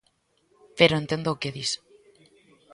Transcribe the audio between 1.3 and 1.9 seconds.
o que dis.